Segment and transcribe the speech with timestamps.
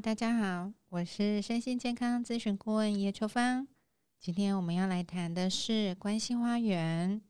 [0.00, 3.68] 大家好，我是身心健康咨询顾问叶秋芳。
[4.18, 7.12] 今天我们要来谈的是《关系花园》。《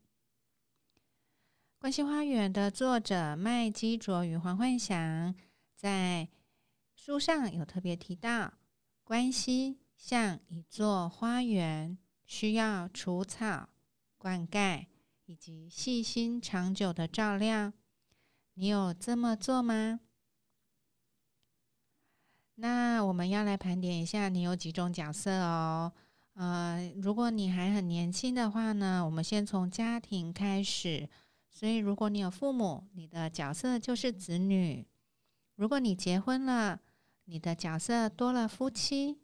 [1.78, 5.34] 关系花园》的作者麦基卓与黄焕祥
[5.76, 6.26] 在
[6.94, 8.54] 书上有特别提到，
[9.04, 13.68] 关系像一座花园，需要除草、
[14.16, 14.86] 灌溉
[15.26, 17.74] 以及细心长久的照料。
[18.54, 20.00] 你有这么做吗？
[22.56, 25.92] 那我们要来盘点一下，你有几种角色哦。
[26.34, 31.08] 呃，如果你还很年轻的话呢，我们先从家庭开始。
[31.50, 34.84] 所以，如果你有父母，你的角色就是子女；
[35.54, 36.80] 如果你结婚了，
[37.26, 39.20] 你的角色多了夫妻。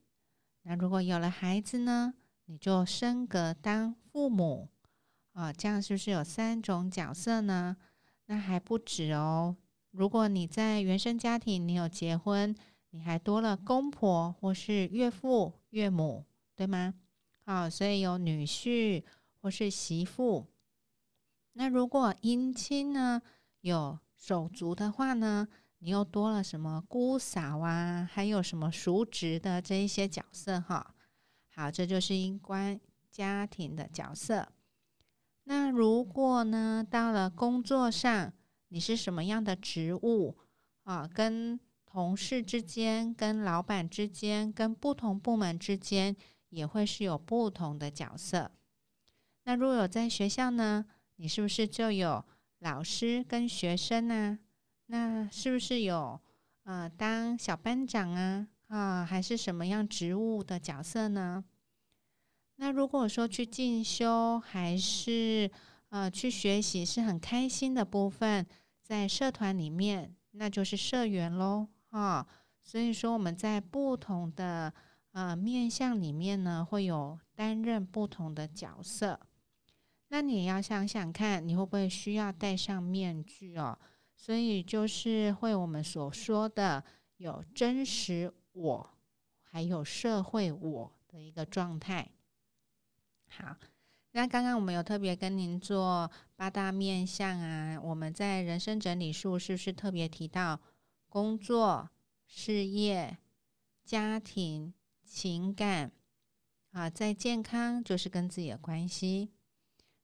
[0.62, 2.14] 那如果有了孩子呢，
[2.46, 4.68] 你就升格当父母
[5.32, 5.52] 啊。
[5.52, 7.76] 这样是不是有三种角色呢？
[8.26, 9.56] 那还不止哦。
[9.90, 12.54] 如果你在原生家庭，你有结婚。
[12.90, 16.24] 你还多了公婆或是岳父岳母，
[16.56, 16.94] 对吗？
[17.44, 19.02] 好，所以有女婿
[19.40, 20.46] 或是媳妇。
[21.52, 23.20] 那如果姻亲呢
[23.60, 28.08] 有手足的话呢，你又多了什么姑嫂啊？
[28.12, 30.94] 还有什么叔侄的这一些角色哈？
[31.54, 32.80] 好，这就是因关
[33.10, 34.48] 家庭的角色。
[35.44, 38.32] 那如果呢到了工作上，
[38.68, 40.36] 你是什么样的职务
[40.84, 41.08] 啊？
[41.12, 41.58] 跟
[41.92, 46.14] 同事之间、跟老板之间、跟不同部门之间，
[46.50, 48.52] 也会是有不同的角色。
[49.42, 52.24] 那如果有在学校呢，你是不是就有
[52.60, 54.38] 老师跟学生呢？
[54.86, 56.20] 那是不是有
[56.62, 61.44] 呃当小班长啊啊，还是什么样职务的角色呢？
[62.56, 65.50] 那如果说去进修还是
[65.88, 68.46] 呃去学习是很开心的部分，
[68.80, 71.66] 在社团里面，那就是社员喽。
[71.90, 72.26] 啊，
[72.62, 74.72] 所以说我们在不同的
[75.12, 79.20] 呃面相里面呢，会有担任不同的角色。
[80.08, 83.78] 那你要想想看，你会不会需要戴上面具哦？
[84.16, 86.82] 所以就是会我们所说的
[87.16, 88.90] 有真实我，
[89.42, 92.10] 还有社会我的一个状态。
[93.28, 93.56] 好，
[94.12, 100.60] 那刚刚我们有特别跟您做八大面相啊，我们在人生整理术是不是特别提到？
[101.10, 101.90] 工作、
[102.24, 103.18] 事业、
[103.84, 104.72] 家庭、
[105.04, 105.90] 情感，
[106.70, 109.28] 啊，在健康就是跟自己的关系。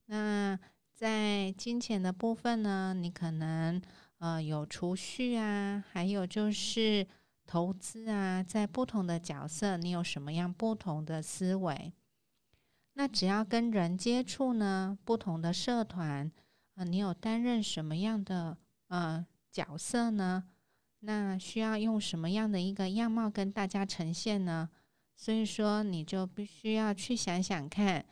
[0.06, 0.58] 那
[0.92, 2.92] 在金钱的部分呢？
[2.92, 3.80] 你可能
[4.18, 7.06] 呃有储蓄啊，还有就是
[7.46, 11.92] 投资啊，在不同的角色，你有什么样不同的思维？
[12.94, 16.32] 那只要跟人接触呢，不同的社团
[16.74, 20.48] 啊，你有担任什么样的呃角色呢？
[21.06, 24.68] 那需要用什么样的一个样貌跟大家呈现呢？
[25.14, 28.04] 所以说，你就必须要去想想看，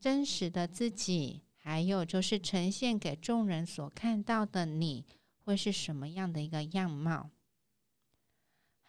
[0.00, 5.06] 真实的自己，还有就是呈现给众人所看到的你
[5.44, 7.30] 会是什么样的一个样貌。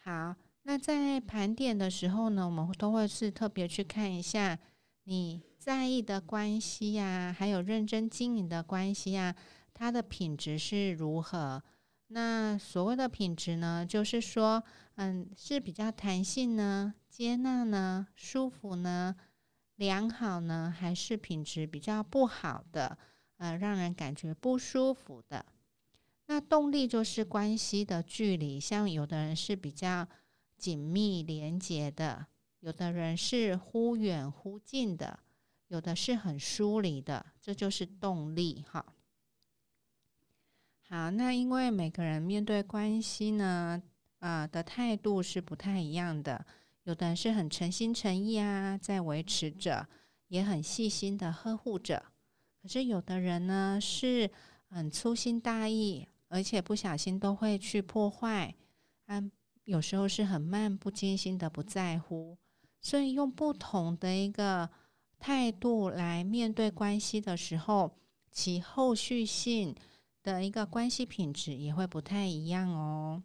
[0.02, 0.34] 好，
[0.64, 4.58] 那在盘点的时候呢，我们都会是特别去看一下
[5.04, 9.32] 你在意的关系呀，还有认真经营的关系呀，
[9.72, 11.62] 它的品质是如何。
[12.12, 14.62] 那所谓的品质呢，就是说，
[14.96, 19.16] 嗯，是比较弹性呢、接纳呢、舒服呢、
[19.76, 22.98] 良好呢，还是品质比较不好的，
[23.38, 25.46] 呃，让人感觉不舒服的？
[26.26, 30.06] 那动力就是关系的距离，像有的人是比较
[30.58, 32.26] 紧密连接的，
[32.60, 35.18] 有的人是忽远忽近的，
[35.68, 38.84] 有的是很疏离的，这就是动力哈。
[40.94, 43.82] 好，那因为每个人面对关系呢，
[44.18, 46.44] 啊的态度是不太一样的。
[46.82, 49.88] 有的人是很诚心诚意啊，在维持着，
[50.28, 52.04] 也很细心的呵护着。
[52.60, 54.30] 可是有的人呢，是
[54.68, 58.54] 很粗心大意，而且不小心都会去破坏。
[59.06, 59.32] 嗯，
[59.64, 62.36] 有时候是很漫不经心的不在乎。
[62.82, 64.68] 所以用不同的一个
[65.18, 67.96] 态度来面对关系的时候，
[68.30, 69.74] 其后续性。
[70.22, 73.22] 的一个关系品质也会不太一样哦，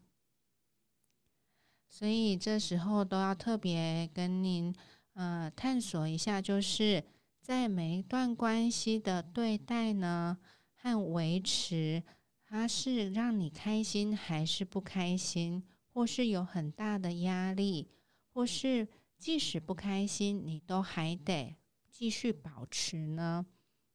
[1.87, 4.73] 所以这时候都要特别跟您
[5.13, 7.03] 呃探索一下，就是
[7.39, 10.37] 在每一段关系的对待呢
[10.73, 12.03] 和维持，
[12.43, 15.63] 它是让你开心还是不开心，
[15.93, 17.89] 或是有很大的压力，
[18.33, 21.55] 或是即使不开心，你都还得
[21.91, 23.45] 继续保持呢？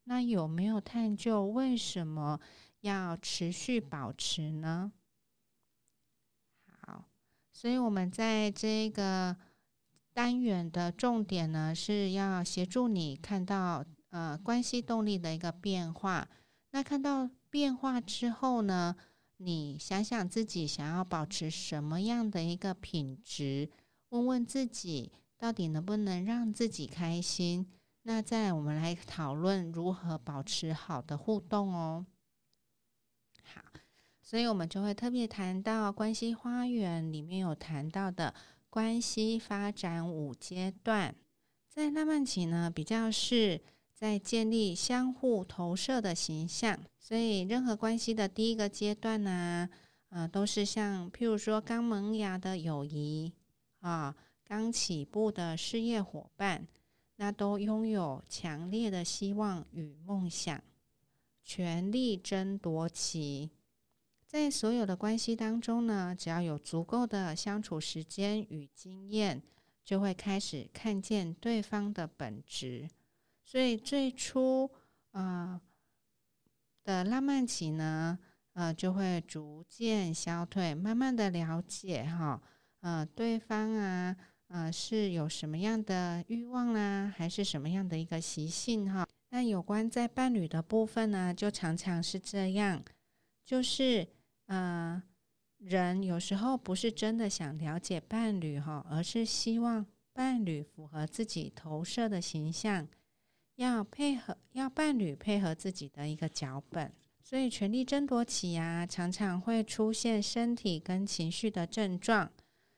[0.04, 2.40] 那有没有探究为什么？
[2.82, 4.92] 要持续保持呢？
[6.66, 7.06] 好，
[7.52, 9.36] 所以我们在这个
[10.12, 16.28] 单元的重点呢，是要协助你看到呃关系动力的一个变化。
[16.72, 18.96] 那看到变化之后呢，
[19.36, 23.70] 你想想自己想要保持什么样的一个品质，
[24.08, 27.66] 问问自己到底能不能让自己开心。
[28.02, 32.04] 那再我们来讨论如何保持好的互动哦。
[34.22, 38.32] 所以我们就会特别谈到关系花园里面有谈到的
[38.70, 41.14] 关系发展五阶段，
[41.68, 43.60] 在浪漫期呢，比较是
[43.92, 46.78] 在建立相互投射的形象。
[46.98, 49.68] 所以任何关系的第一个阶段呢，
[50.08, 53.32] 呃，都是像譬如说刚萌芽的友谊
[53.80, 54.14] 啊，
[54.44, 56.66] 刚起步的事业伙伴。
[57.16, 60.60] 那都拥有强烈的希望与梦想，
[61.44, 63.50] 全力争夺期。
[64.32, 69.42] 在所有的关系当中呢，只要有足够的相处时间与经验，
[69.84, 72.88] 就会开始看见对方的本质。
[73.44, 74.70] 所以最初
[75.10, 75.60] 啊
[76.82, 78.18] 的浪漫期呢，
[78.54, 82.40] 呃，就会逐渐消退，慢慢的了解哈，
[82.80, 84.16] 呃，对方啊。
[84.48, 89.06] 呃，是有什么样的欲望啦，还是什么样的一个习性哈？
[89.30, 92.84] 那有关在伴侣的部分呢，就常常是这样，
[93.46, 94.06] 就是
[94.52, 95.02] 呃，
[95.56, 102.86] 人有时候不是真的想了解伴侣哈，而是希望伴侣符合自己投射的形象，
[103.54, 112.30] 要配合，要伴侣配合自己的一个脚本，所以权力争夺起啊，常常会出现身体跟情绪的症状。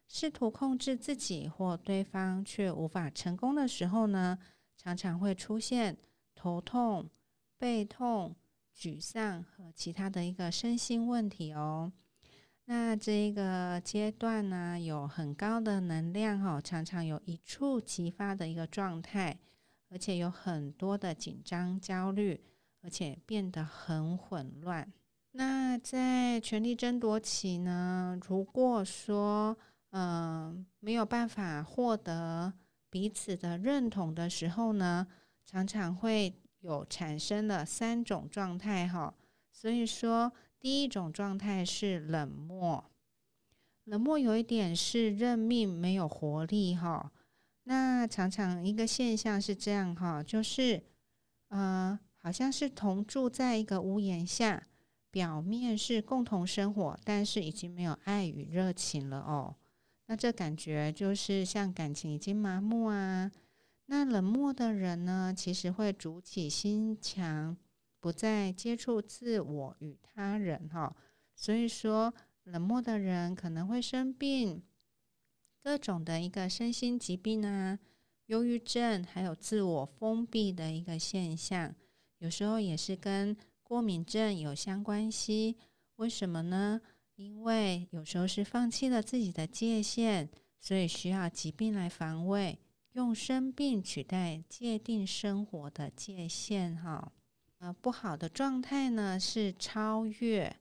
[0.07, 4.39] 试图控制自己或对方却无法成功的时候呢，
[4.77, 5.97] 常常会出现
[6.37, 7.11] 头痛、
[7.59, 8.37] 背痛、
[8.77, 11.93] 沮丧和其他的一个身心问题哦。
[12.67, 19.39] 那这一个阶段呢，有很高的能量哈，常常有一触即发的一个状态，
[19.91, 22.43] 而且有很多的紧张、焦虑，
[22.81, 24.91] 而且变得很混乱。
[25.33, 29.57] 那在权力争夺期呢，如果说
[29.91, 32.53] 嗯，没有办法获得
[32.89, 35.07] 彼此的认同的时候呢，
[35.45, 36.35] 常常会
[36.65, 39.15] 有产生了三种状态哈。
[39.53, 42.85] 所以说，第一种状态是冷漠，
[43.85, 47.13] 冷漠有一点是认命，没有活力哈。
[47.65, 50.83] 那常常一个现象是这样哈，就是
[51.49, 54.67] 呃，好像是同住在一个屋檐下，
[55.11, 59.55] 表面是共同生活，但是已经没有爱与热情了哦。
[60.07, 63.31] 那这感觉就是像感情已经麻木啊。
[63.87, 67.57] 那冷漠的人呢，其实会筑起心墙，
[68.01, 70.97] 不再接触自我与他人哈。
[71.35, 72.15] 所以说，
[72.45, 74.63] 冷漠的人可能会生病，
[75.63, 77.79] 各种的一个身心疾病啊，
[78.27, 81.75] 忧郁症，还有自我封闭的一个现象，
[82.19, 85.57] 有时候也是跟过敏症有相关系。
[85.97, 86.81] 为什么呢？
[87.17, 92.59] 因为有时候是放弃了自己的界限，所以需要疾病来防卫，
[92.95, 96.77] 用生病取代界定生活的界限。
[96.77, 97.13] 哈，
[97.59, 100.57] 呃，不好的状态呢是超越。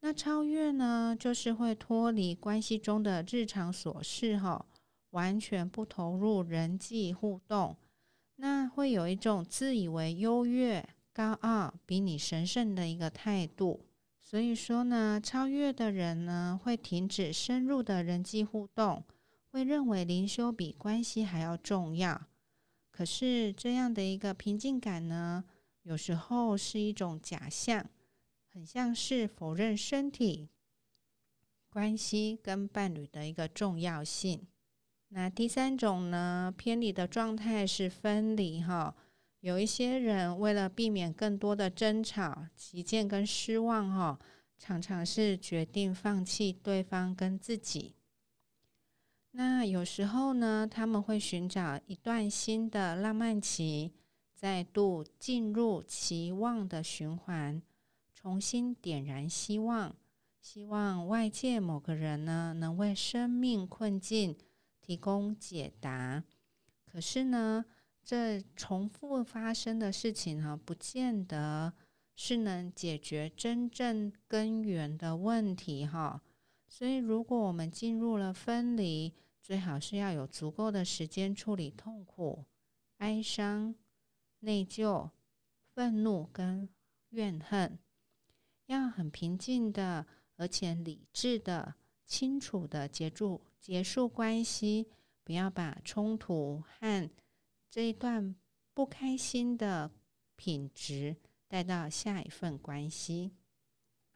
[0.00, 4.66] 那超越呢，就是会脱离关系中的日常琐事，哈，
[5.10, 7.76] 完全不投入人际互动。
[8.36, 13.84] 那会有一种自以为优越、高傲、比你神圣的一个态度。
[14.18, 19.04] 所以说呢，超越的人呢，会停止深入的人际互动，
[19.50, 22.28] 会认为灵修比关系还要重要。
[22.90, 25.44] 可是这样的一个平静感呢，
[25.82, 27.84] 有时候是一种假象，
[28.52, 30.48] 很像是否认身体
[31.68, 34.46] 关系跟伴侣的一个重要性。
[35.08, 38.94] 那第三种呢，偏离的状态是分离哈。
[39.40, 44.18] 有一些人为了避免更多的争吵、歧见跟失望，哈，
[44.58, 47.94] 常常是决定放弃对方跟自己。
[49.32, 53.92] 那有时候呢，他们会寻找一段新的浪漫期，
[54.34, 57.62] 再度进入期望的循环，
[58.14, 59.94] 重新点燃希望，
[60.40, 64.36] 希望外界某个人呢能为生命困境
[64.80, 66.24] 提供解答。
[66.84, 67.64] 可是呢？
[68.02, 71.72] 这重复发生的事情哈，不见得
[72.16, 76.20] 是能解决真正根源的问题哈。
[76.72, 79.12] 所以，如果我们进入了分离，
[79.42, 82.44] 最好是要有足够的时间处理痛苦、
[82.98, 83.74] 哀伤、
[84.38, 85.10] 内疚、
[85.74, 86.68] 愤怒跟
[87.08, 87.76] 怨恨，
[88.66, 91.74] 要很平静的，而且理智的
[92.06, 94.86] 清楚的结束结束关系，
[95.24, 97.10] 不要把冲突和
[97.68, 98.36] 这一段
[98.72, 99.90] 不开心的
[100.36, 101.16] 品质
[101.48, 103.32] 带到下一份关系。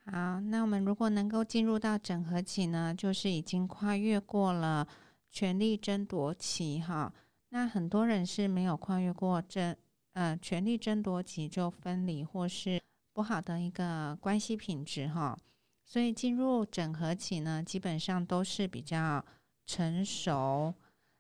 [0.07, 4.87] 好，那我们如果能够进入到整合期呢，就是已经跨越过了
[5.31, 7.13] 权力争夺期哈。
[7.49, 9.75] 那很多人是没有跨越过这
[10.13, 12.81] 呃权力争夺期就分离或是
[13.15, 15.39] 不好的一个关系品质哈。
[15.87, 19.25] 所以进入整合期呢，基本上都是比较
[19.67, 20.75] 成熟。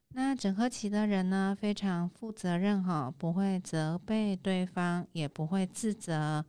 [0.09, 6.45] 那整合期的人呢，非常负责任哈，不会责备对方，也不会自责、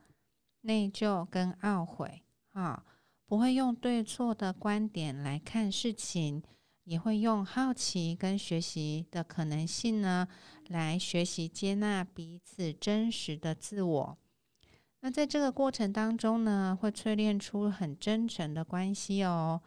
[0.62, 2.22] 内疚跟懊悔。
[2.56, 2.86] 啊，
[3.26, 6.42] 不会用对错的观点来看事情，
[6.86, 10.26] 也会用好奇跟学习的可能性呢，
[10.70, 14.18] 来学习接纳彼此真实的自我。
[15.02, 19.62] 那在这个过程当中呢，会淬炼出很真诚的关系哦。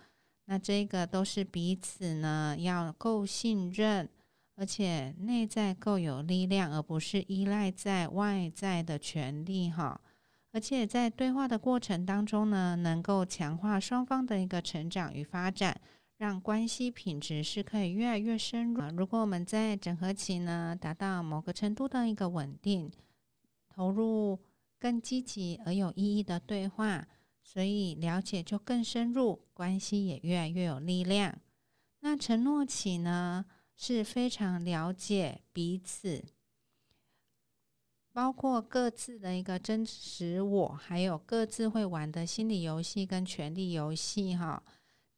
[0.47, 4.09] 那这个都是彼此呢要够信任，
[4.57, 10.00] 而且内在够有力量，而不是依赖在外在的权利哈。
[10.59, 15.81] 而且在对话的过程当中呢，能够强化双方的一个成长与发展，
[16.17, 18.83] 让关系品质是可以越来越深入。
[18.97, 22.91] 如果我们在整合期呢，达到某个程度的一个稳定，
[23.69, 24.41] 投入
[24.81, 27.07] 更积极而有意义的对话，
[27.41, 31.38] 所以了解就更深入，关系也越来越有力量。
[32.00, 33.45] 那承诺期呢，
[33.77, 36.25] 是非常了解彼此。
[38.19, 44.61] 包括各自的一个真实我，还有各自会玩的心理游戏跟权力游戏哈。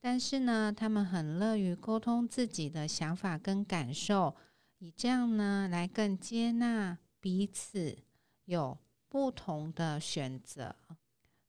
[0.03, 4.37] 但是呢，他们很乐于沟通自己的想法跟感受，
[4.81, 7.97] 以这样呢来更接纳彼此
[8.45, 8.77] 有
[9.09, 10.77] 不同的选择。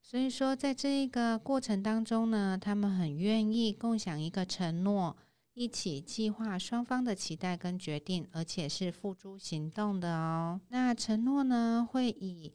[0.02, 5.18] 所以说，在这一个过程当中呢，他们很愿意共享一个承诺。
[5.54, 10.62] 一起计划双方的期待跟决定，而且是付诸行动的哦。
[10.70, 12.54] 那承诺呢，会以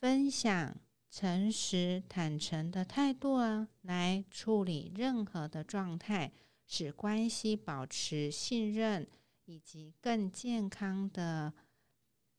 [0.00, 0.74] 分享、
[1.10, 6.32] 诚实、坦诚的态度啊，来处理任何的状态，
[6.66, 9.06] 使关系保持信任
[9.44, 11.52] 以及更健康的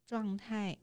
[0.05, 0.77] 状态。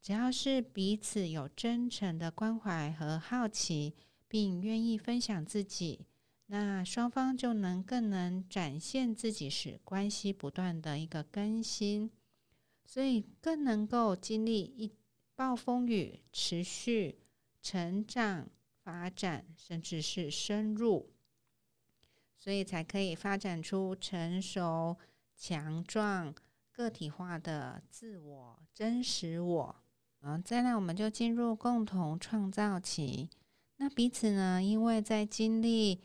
[0.00, 3.94] 只要是彼此有真诚的关怀和好奇，
[4.26, 6.06] 并愿意分享自己。
[6.50, 12.10] 那双方就能更能展现自己，使关系不断的一个更新，
[12.86, 14.90] 所以更能够经历一
[15.34, 17.18] 暴风雨，持续
[17.60, 18.48] 成长、
[18.82, 21.10] 发展，甚至是深入，
[22.38, 24.96] 所以才可以发展出成熟、
[25.36, 26.34] 强壮、
[26.72, 29.76] 个体化的自我、真实我。
[30.22, 33.28] 嗯，再来我们就进入共同创造期。
[33.76, 36.00] 那彼此呢，因为在经历。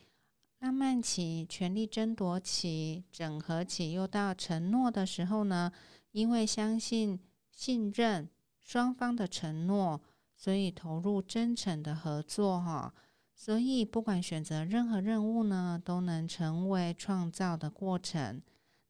[0.64, 5.70] 浪漫期、权力争夺期、整合期，又到承诺的时候呢？
[6.14, 7.20] 因为相信、
[7.52, 8.30] 信任
[8.62, 10.02] 双方的承诺，
[10.34, 12.94] 所以投入真诚的合作，哈。
[13.36, 18.42] 所以不管选择任何任务呢，都能成为创造的过程。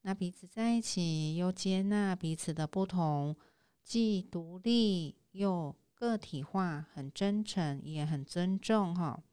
[0.04, 3.36] 那彼此在一起，又接纳彼此的不同，
[3.84, 9.24] 既独立又个体化，很真诚，也很尊重，哈。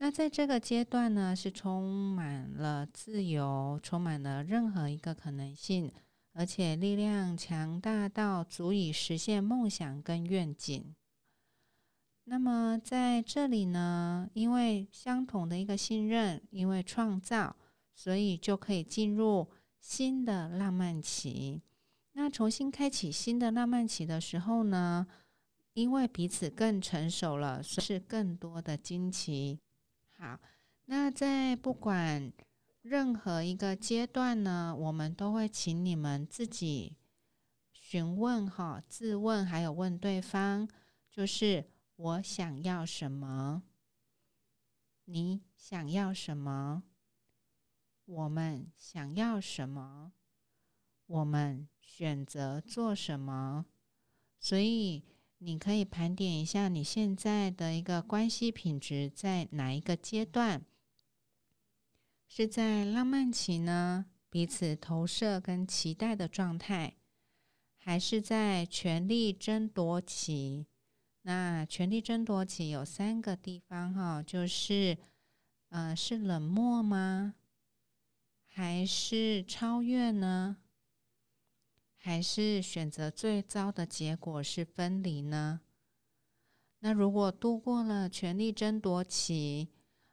[0.00, 5.92] 那在这个阶段呢，是充满了自由，充满了任何一个可能性，
[6.34, 10.94] 而且力量强大到足以实现梦想跟愿景。
[12.24, 17.56] 那么在这里呢，因为相同的一个信任，因为创造，
[17.92, 19.48] 所以就可以进入
[19.80, 21.60] 新的浪漫期。
[22.12, 25.06] 那重新开启新的浪漫期的时候呢，
[25.72, 29.58] 因为彼此更成熟了，是更多的惊奇。
[30.18, 30.40] 好，
[30.86, 32.32] 那在不管
[32.82, 36.96] 任何一个阶段呢，我们都会请你们自己
[37.70, 40.68] 询问哈，自问还有问对方，
[41.08, 43.62] 就是我想要什么，
[45.04, 46.82] 你想要什么，
[48.04, 50.12] 我们想要什么，
[51.06, 53.66] 我们选择做什么，
[54.40, 55.04] 所以。
[55.38, 60.64] 你可以盘点一下你现在的一个关系品质在哪一个阶段？
[62.26, 64.06] 是在浪漫期呢？
[64.28, 66.96] 彼此投射跟期待的状态，
[67.78, 70.66] 还是在权力争夺期？
[71.22, 74.98] 那权力争夺期有三个地方哈，就是
[75.70, 77.34] 呃，是冷漠吗？
[78.46, 80.58] 还是超越呢？
[82.08, 85.60] 还是选择最糟的结果是分离呢？
[86.78, 89.68] 那如果度过了权力争夺期，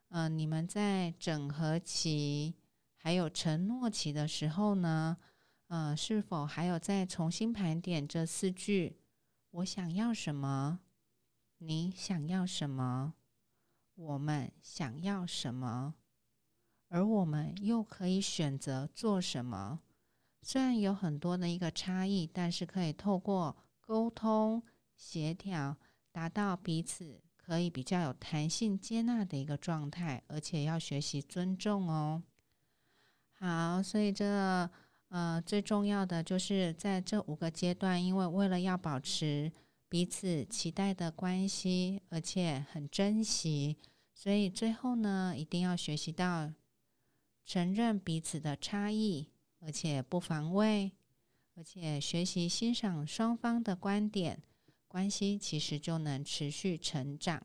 [0.09, 2.53] 呃，你们在整合期
[2.97, 5.15] 还有承诺期的时候呢，
[5.67, 8.99] 呃，是否还有再重新盘点这四句？
[9.51, 10.81] 我想要什么？
[11.59, 13.13] 你想要什么？
[13.95, 15.95] 我们想要什么？
[16.89, 19.79] 而我们又可以选择做什么？
[20.47, 24.61] 虽然有很多的一个差异，但是可以透过沟通
[24.95, 25.75] 协调，
[26.11, 32.21] 达到彼此可以比较有弹性接纳的一个状态，而且要学习尊重哦。
[33.39, 34.69] 好，所以这
[35.09, 39.51] 呃最重要的就是在这五个阶段，因为为了要保持
[39.89, 43.77] 彼此期待的关系，而且很珍惜，
[44.13, 46.53] 所以最后呢，一定要学习到
[47.43, 49.31] 承认彼此的差异。
[49.65, 50.91] 而且不防卫，
[51.55, 54.43] 而且学习欣赏双方的观点，
[54.87, 57.41] 关系其实就能持续成长。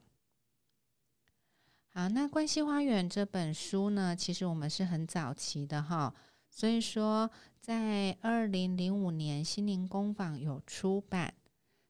[1.89, 6.15] 好，那《关系花园》这本书呢，其实我们是很早期的哈，
[6.51, 11.33] 所以说在二零零五年心灵工坊有出版。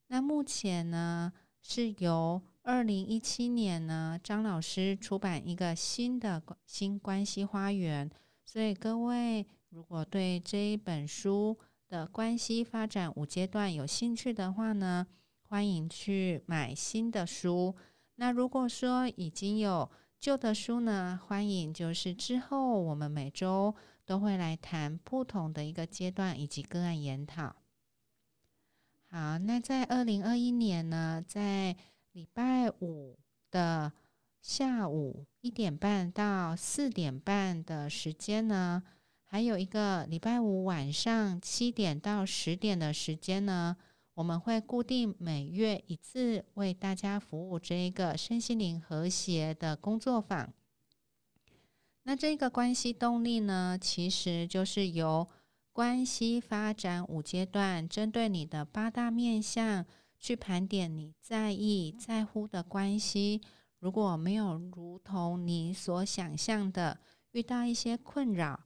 [0.07, 8.09] 那目前呢，是由二零一七年呢张老师出版一个新的新关系花园，
[8.45, 9.45] 所以各位。
[9.71, 11.57] 如果对这一本书
[11.89, 15.07] 的关系发展五阶段有兴趣的话呢，
[15.43, 17.77] 欢迎去买新的书。
[18.17, 23.73] 那如果说已经有旧的书呢，欢迎就是之后我们每周
[24.05, 27.55] 都会来谈不同的一个阶段以及个案研讨。
[29.09, 31.77] 好，那在二零二一年呢，在
[32.11, 33.17] 礼拜五
[33.53, 33.93] 的
[34.41, 38.83] 下午一点半到四点半的时间呢。
[39.33, 43.77] 还有一个礼拜五晚上七点到十点的时间呢，
[44.15, 50.53] 我们会固定每月一次为大家服务这一个身心灵和谐的工作坊。
[52.03, 55.29] 那这个关系动力呢，其实就是由
[55.73, 59.87] 关系发展五阶段，针对你的八大面向
[60.19, 63.41] 去盘点你在意在乎的关系。
[63.79, 66.99] 如果没有如同你所想象的
[67.31, 68.59] 遇到一些困扰，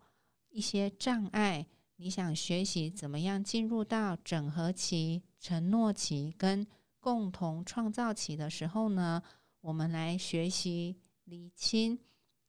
[0.55, 6.64] 一些障碍，你想学习怎么样进入到整合期、承诺期跟
[7.01, 9.21] 共同创造期的时候呢？
[9.62, 11.99] 我们来学习理清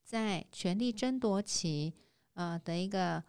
[0.04, 1.96] 在权力争夺期
[2.36, 3.24] 呃的一个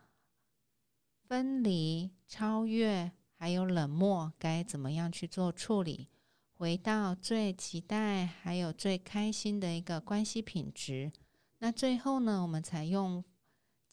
[1.26, 6.10] 分离、超越，还有冷漠，该怎么样去做处理？
[6.52, 11.10] 回到最期待还有最开心的一个关系品质。
[11.60, 13.24] 那最后呢，我们采用。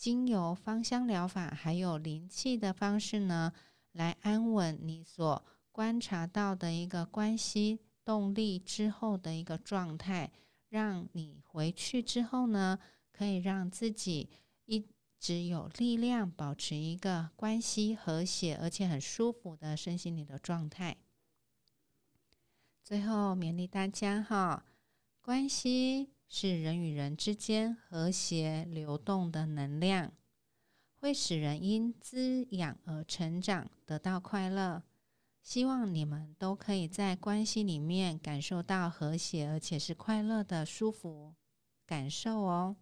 [0.03, 3.53] 经由芳香疗法还有灵气的方式呢，
[3.93, 10.29] 来安稳你所观察到的一个关系动力之后的一个状态，
[10.67, 12.77] 让你回去之后呢，
[13.13, 14.29] 可以让自己
[14.65, 14.85] 一
[15.17, 20.97] 直有力量，保持一个关系和谐而且很舒服的身心灵的状态。
[22.83, 24.65] 最后勉励大家哈，
[25.21, 26.12] 关系。
[26.35, 30.11] 是人与人之间和谐流动的能量，
[30.95, 34.81] 会使人因滋养而成长，得到快乐。
[35.43, 41.35] 希望你们都可以在关系里面感受到和谐，而且是快乐的舒服
[41.85, 42.77] 感受哦。